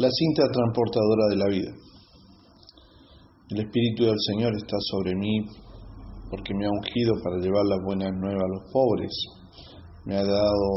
La 0.00 0.08
cinta 0.08 0.48
transportadora 0.50 1.26
de 1.28 1.36
la 1.36 1.48
vida. 1.52 1.72
El 3.50 3.60
Espíritu 3.66 4.04
del 4.04 4.16
Señor 4.32 4.56
está 4.56 4.78
sobre 4.80 5.14
mí 5.14 5.44
porque 6.30 6.54
me 6.54 6.64
ha 6.64 6.70
ungido 6.70 7.12
para 7.22 7.36
llevar 7.36 7.66
las 7.66 7.84
buenas 7.84 8.08
nuevas 8.16 8.42
a 8.42 8.48
los 8.48 8.72
pobres. 8.72 9.12
Me 10.06 10.16
ha 10.16 10.24
dado 10.24 10.68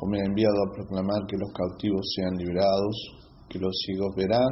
o 0.00 0.08
me 0.08 0.18
ha 0.18 0.24
enviado 0.24 0.56
a 0.64 0.72
proclamar 0.72 1.26
que 1.28 1.36
los 1.36 1.52
cautivos 1.52 2.06
sean 2.16 2.38
liberados, 2.38 2.96
que 3.50 3.58
los 3.58 3.76
ciegos 3.84 4.16
verán, 4.16 4.48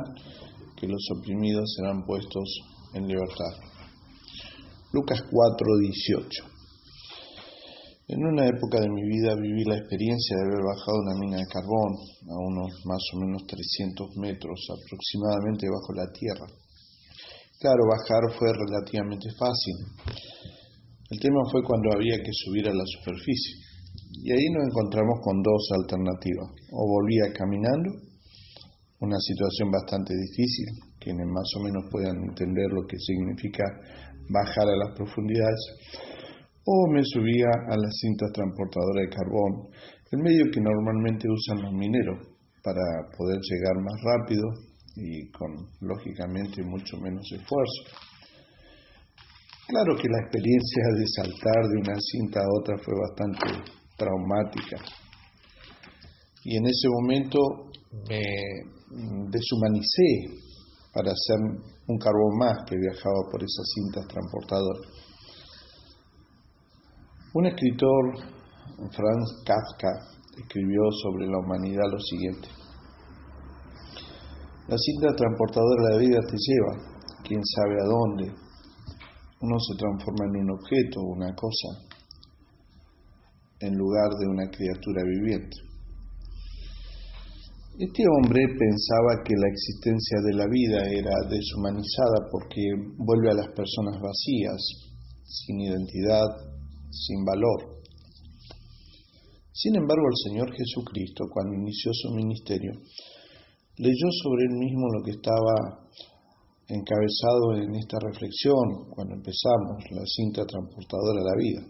que 0.77 0.89
los 0.89 1.01
oprimidos 1.17 1.73
serán 1.75 2.05
puestos 2.05 2.45
en 2.93 3.09
libertad. 3.09 3.65
Lucas 4.93 5.23
4, 5.23 5.67
18. 5.89 6.45
En 8.13 8.21
una 8.29 8.45
época 8.45 8.77
de 8.77 8.93
mi 8.93 9.09
vida 9.09 9.33
viví 9.41 9.65
la 9.65 9.81
experiencia 9.81 10.37
de 10.37 10.45
haber 10.45 10.61
bajado 10.61 11.01
una 11.01 11.17
mina 11.17 11.41
de 11.41 11.49
carbón 11.49 11.97
a 12.29 12.37
unos 12.45 12.69
más 12.85 13.01
o 13.17 13.25
menos 13.25 13.41
300 13.49 14.21
metros 14.21 14.61
aproximadamente 14.69 15.65
bajo 15.65 15.97
la 15.97 16.05
tierra. 16.13 16.45
Claro, 17.57 17.89
bajar 17.89 18.21
fue 18.37 18.53
relativamente 18.53 19.33
fácil. 19.41 19.77
El 21.09 21.19
tema 21.25 21.41
fue 21.49 21.65
cuando 21.65 21.89
había 21.97 22.21
que 22.21 22.37
subir 22.37 22.69
a 22.69 22.77
la 22.77 22.85
superficie. 22.85 23.57
Y 24.21 24.29
ahí 24.29 24.45
nos 24.53 24.69
encontramos 24.69 25.17
con 25.25 25.41
dos 25.41 25.73
alternativas. 25.73 26.53
O 26.69 26.85
volvía 26.85 27.33
caminando, 27.33 27.97
una 29.01 29.17
situación 29.25 29.73
bastante 29.73 30.13
difícil, 30.13 30.69
quienes 31.01 31.25
más 31.33 31.49
o 31.57 31.65
menos 31.65 31.89
puedan 31.89 32.21
entender 32.29 32.77
lo 32.77 32.85
que 32.85 33.01
significa 33.01 33.65
bajar 34.29 34.69
a 34.69 34.77
las 34.77 34.93
profundidades, 35.01 35.65
o 36.65 36.91
me 36.93 37.03
subía 37.05 37.51
a 37.69 37.77
la 37.77 37.91
cinta 37.91 38.27
transportadora 38.33 39.03
de 39.03 39.09
carbón, 39.09 39.69
el 40.13 40.19
medio 40.23 40.45
que 40.53 40.61
normalmente 40.61 41.27
usan 41.29 41.63
los 41.63 41.73
mineros 41.73 42.29
para 42.63 42.83
poder 43.17 43.39
llegar 43.41 43.77
más 43.83 43.99
rápido 44.03 44.45
y 44.97 45.31
con 45.31 45.51
lógicamente 45.81 46.63
mucho 46.63 46.99
menos 46.99 47.27
esfuerzo. 47.33 47.83
Claro 49.67 49.97
que 49.97 50.09
la 50.09 50.21
experiencia 50.21 50.85
de 50.99 51.07
saltar 51.07 51.63
de 51.69 51.79
una 51.79 51.99
cinta 51.99 52.41
a 52.41 52.61
otra 52.61 52.77
fue 52.79 52.95
bastante 53.09 53.73
traumática 53.97 54.77
y 56.45 56.57
en 56.57 56.67
ese 56.67 56.89
momento 56.89 57.39
me 58.09 58.23
deshumanicé 59.31 60.43
para 60.93 61.13
hacer 61.13 61.39
un 61.87 61.99
carbón 61.99 62.39
más 62.39 62.59
que 62.67 62.77
viajaba 62.77 63.31
por 63.31 63.43
esas 63.43 63.67
cintas 63.75 64.07
transportadoras. 64.09 65.12
Un 67.35 67.47
escritor, 67.47 68.13
Franz 68.93 69.43
Kafka, 69.47 69.89
escribió 70.37 70.83
sobre 71.03 71.27
la 71.29 71.39
humanidad 71.39 71.89
lo 71.91 71.99
siguiente. 71.99 72.47
La 74.69 74.77
cinta 74.77 75.17
transportadora 75.17 75.83
de 75.83 75.93
la 75.93 75.99
vida 75.99 76.21
te 76.29 76.37
lleva, 76.37 76.77
quién 77.25 77.41
sabe 77.43 77.81
a 77.81 77.89
dónde. 77.89 78.25
Uno 79.41 79.57
se 79.61 79.79
transforma 79.79 80.27
en 80.29 80.45
un 80.45 80.51
objeto, 80.61 81.01
una 81.01 81.35
cosa, 81.35 81.69
en 83.61 83.79
lugar 83.79 84.11
de 84.21 84.27
una 84.29 84.51
criatura 84.51 85.03
viviente. 85.03 85.57
Este 87.79 88.05
hombre 88.13 88.45
pensaba 88.45 89.25
que 89.25 89.33
la 89.41 89.49
existencia 89.49 90.21
de 90.21 90.35
la 90.35 90.47
vida 90.51 90.85
era 90.85 91.17
deshumanizada 91.31 92.29
porque 92.31 92.61
vuelve 92.99 93.31
a 93.31 93.41
las 93.41 93.49
personas 93.57 93.99
vacías, 94.03 94.61
sin 95.25 95.61
identidad, 95.61 96.53
sin 96.93 97.25
valor. 97.25 97.81
Sin 99.53 99.77
embargo, 99.77 100.05
el 100.09 100.31
Señor 100.31 100.53
Jesucristo, 100.55 101.25
cuando 101.33 101.55
inició 101.55 101.91
su 101.93 102.11
ministerio, 102.15 102.73
leyó 103.79 104.09
sobre 104.23 104.45
él 104.49 104.59
mismo 104.59 104.87
lo 104.93 105.03
que 105.05 105.13
estaba 105.13 105.89
encabezado 106.69 107.57
en 107.57 107.75
esta 107.77 107.99
reflexión 108.01 108.89
cuando 108.91 109.15
empezamos, 109.15 109.83
la 109.91 110.05
cinta 110.07 110.45
transportadora 110.45 111.21
de 111.21 111.25
la 111.25 111.37
vida. 111.37 111.63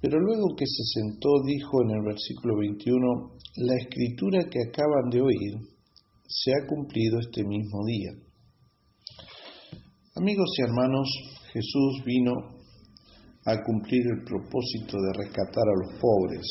Pero 0.00 0.18
luego 0.20 0.54
que 0.56 0.66
se 0.66 1.00
sentó, 1.00 1.28
dijo 1.44 1.82
en 1.82 1.90
el 1.90 2.02
versículo 2.02 2.58
21, 2.58 3.32
la 3.56 3.74
escritura 3.76 4.44
que 4.48 4.62
acaban 4.68 5.10
de 5.10 5.20
oír 5.20 5.54
se 6.26 6.52
ha 6.52 6.66
cumplido 6.66 7.18
este 7.18 7.44
mismo 7.44 7.84
día. 7.86 8.10
Amigos 10.14 10.50
y 10.58 10.62
hermanos, 10.62 11.08
Jesús 11.52 12.04
vino 12.04 12.57
a 13.46 13.62
cumplir 13.62 14.02
el 14.06 14.24
propósito 14.24 14.96
de 14.98 15.12
rescatar 15.24 15.64
a 15.64 15.78
los 15.84 16.00
pobres, 16.00 16.46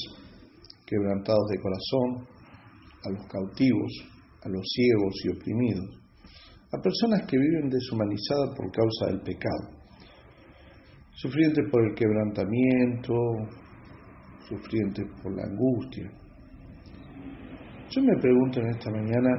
quebrantados 0.85 1.47
de 1.49 1.59
corazón, 1.59 2.27
a 3.03 3.09
los 3.09 3.27
cautivos, 3.27 3.91
a 4.43 4.49
los 4.49 4.63
ciegos 4.73 5.13
y 5.23 5.29
oprimidos, 5.29 5.99
a 6.71 6.81
personas 6.81 7.27
que 7.27 7.37
viven 7.37 7.69
deshumanizadas 7.69 8.55
por 8.55 8.71
causa 8.71 9.07
del 9.07 9.21
pecado, 9.21 9.77
sufrientes 11.13 11.65
por 11.71 11.87
el 11.87 11.95
quebrantamiento, 11.95 13.13
sufrientes 14.47 15.05
por 15.21 15.35
la 15.35 15.43
angustia. 15.43 16.09
Yo 17.89 18.01
me 18.01 18.19
pregunto 18.19 18.59
en 18.59 18.67
esta 18.69 18.91
mañana, 18.91 19.29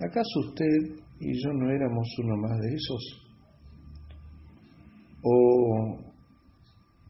¿acaso 0.00 0.40
usted 0.48 1.04
y 1.20 1.42
yo 1.42 1.52
no 1.52 1.70
éramos 1.70 2.06
uno 2.18 2.36
más 2.36 2.58
de 2.58 2.68
esos? 2.74 3.26
¿O 5.22 6.15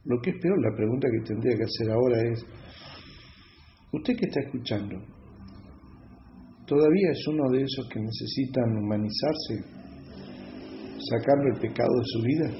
lo 0.06 0.21
que 0.21 0.31
es 0.31 0.37
peor, 0.41 0.61
la 0.62 0.75
pregunta 0.77 1.09
que 1.11 1.27
tendría 1.27 1.56
que 1.56 1.65
hacer 1.65 1.91
ahora 1.91 2.22
es, 2.31 2.47
¿usted 3.93 4.15
que 4.15 4.27
está 4.27 4.41
escuchando? 4.41 4.97
¿Todavía 6.65 7.11
es 7.11 7.27
uno 7.27 7.50
de 7.50 7.62
esos 7.62 7.89
que 7.89 8.00
necesitan 8.00 8.77
humanizarse, 8.77 9.66
sacando 11.11 11.49
el 11.55 11.61
pecado 11.61 11.91
de 11.91 12.05
su 12.05 12.22
vida? 12.22 12.50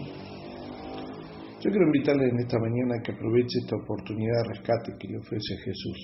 Yo 1.63 1.71
quiero 1.71 1.87
invitarle 1.87 2.29
en 2.29 2.39
esta 2.39 2.59
mañana 2.59 3.03
que 3.03 3.13
aproveche 3.13 3.59
esta 3.61 3.77
oportunidad 3.77 4.43
de 4.43 4.49
rescate 4.55 4.93
que 4.99 5.09
le 5.09 5.19
ofrece 5.19 5.57
Jesús. 5.65 5.99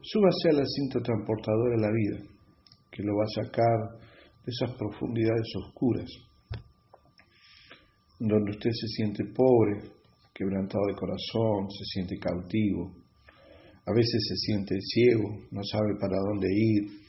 Súbase 0.00 0.48
a 0.50 0.60
la 0.60 0.64
cinta 0.64 1.00
transportadora 1.00 1.76
de 1.76 1.80
la 1.80 1.92
vida, 1.92 2.18
que 2.90 3.02
lo 3.02 3.16
va 3.16 3.24
a 3.24 3.44
sacar 3.44 4.00
de 4.44 4.50
esas 4.50 4.76
profundidades 4.76 5.48
oscuras 5.56 6.31
donde 8.28 8.52
usted 8.52 8.70
se 8.70 8.86
siente 8.86 9.24
pobre, 9.34 9.82
quebrantado 10.32 10.86
de 10.86 10.94
corazón, 10.94 11.70
se 11.70 11.84
siente 11.84 12.16
cautivo, 12.18 12.94
a 13.84 13.92
veces 13.92 14.22
se 14.28 14.36
siente 14.36 14.76
ciego, 14.80 15.28
no 15.50 15.62
sabe 15.64 15.96
para 16.00 16.16
dónde 16.18 16.46
ir, 16.50 17.02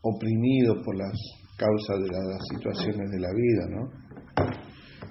oprimido 0.00 0.82
por 0.82 0.96
las 0.96 1.12
causas 1.58 2.00
de 2.00 2.08
las 2.08 2.40
situaciones 2.48 3.10
de 3.10 3.20
la 3.20 3.32
vida, 3.34 3.64
¿no? 3.68 4.06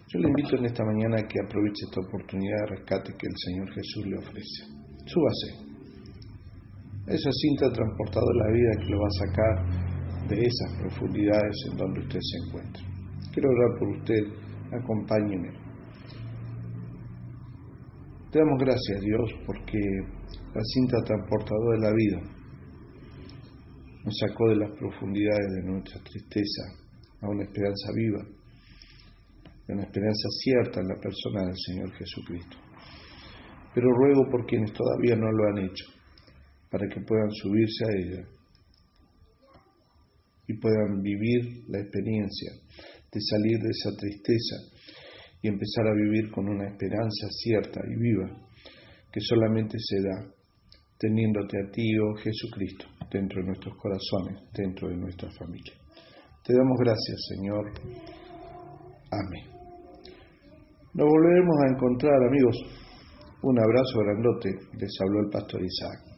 Yo 0.07 0.19
le 0.19 0.29
invito 0.29 0.57
en 0.57 0.65
esta 0.65 0.83
mañana 0.83 1.17
a 1.17 1.27
que 1.27 1.39
aproveche 1.45 1.85
esta 1.85 2.01
oportunidad 2.01 2.57
de 2.61 2.75
rescate 2.77 3.13
que 3.17 3.27
el 3.27 3.37
Señor 3.37 3.73
Jesús 3.73 4.05
le 4.05 4.17
ofrece. 4.17 4.61
Súbase. 5.05 5.49
Esa 7.07 7.29
cinta 7.31 7.71
transportadora 7.71 8.33
de 8.33 8.39
la 8.41 8.51
vida 8.53 8.71
que 8.81 8.89
lo 8.89 8.99
va 8.99 9.07
a 9.07 9.19
sacar 9.27 10.27
de 10.27 10.41
esas 10.41 10.79
profundidades 10.79 11.55
en 11.69 11.77
donde 11.77 11.99
usted 11.99 12.19
se 12.19 12.37
encuentra. 12.47 12.83
Quiero 13.31 13.49
orar 13.49 13.79
por 13.79 13.89
usted 13.89 14.45
acompáñeme. 14.71 15.49
Te 18.31 18.39
damos 18.39 18.59
gracias, 18.59 19.01
Dios, 19.01 19.31
porque 19.45 19.79
la 20.53 20.61
cinta 20.63 20.97
transportadora 21.05 21.77
de 21.77 21.87
la 21.87 21.93
vida 21.93 22.35
nos 24.03 24.17
sacó 24.19 24.49
de 24.49 24.57
las 24.57 24.71
profundidades 24.77 25.51
de 25.55 25.63
nuestra 25.63 26.01
tristeza 26.03 26.63
a 27.21 27.29
una 27.29 27.43
esperanza 27.43 27.91
viva, 27.95 28.21
a 28.21 29.73
una 29.73 29.83
esperanza 29.83 30.29
cierta 30.43 30.81
en 30.81 30.87
la 30.87 30.99
persona 30.99 31.45
del 31.45 31.57
Señor 31.57 31.91
Jesucristo. 31.93 32.57
Pero 33.73 33.87
ruego 33.91 34.29
por 34.29 34.45
quienes 34.45 34.73
todavía 34.73 35.15
no 35.15 35.31
lo 35.31 35.47
han 35.49 35.65
hecho, 35.65 35.85
para 36.69 36.87
que 36.87 37.01
puedan 37.01 37.31
subirse 37.31 37.85
a 37.85 37.97
ella 37.97 38.27
y 40.47 40.53
puedan 40.57 41.01
vivir 41.01 41.63
la 41.67 41.79
experiencia 41.79 42.51
de 43.15 43.21
salir 43.21 43.57
de 43.63 43.71
esa 43.71 43.95
tristeza 43.95 44.55
y 45.41 45.47
empezar 45.47 45.87
a 45.87 45.95
vivir 45.95 46.29
con 46.31 46.49
una 46.49 46.67
esperanza 46.67 47.27
cierta 47.31 47.79
y 47.87 47.95
viva 47.95 48.27
que 49.11 49.21
solamente 49.21 49.77
se 49.79 50.01
da 50.03 50.27
teniéndote 50.99 51.55
a 51.57 51.71
ti, 51.71 51.97
oh 51.99 52.15
Jesucristo, 52.15 52.85
dentro 53.09 53.39
de 53.39 53.47
nuestros 53.47 53.75
corazones, 53.77 54.43
dentro 54.53 54.89
de 54.89 54.97
nuestra 54.97 55.29
familia. 55.31 55.73
Te 56.43 56.53
damos 56.53 56.77
gracias, 56.79 57.17
Señor. 57.29 57.71
Amén. 59.11 59.45
Nos 60.93 61.07
volveremos 61.07 61.55
a 61.63 61.71
encontrar, 61.71 62.15
amigos. 62.27 62.57
Un 63.43 63.59
abrazo 63.59 63.99
grandote. 63.99 64.49
Les 64.77 64.91
habló 65.01 65.21
el 65.21 65.29
pastor 65.29 65.61
Isaac. 65.63 66.14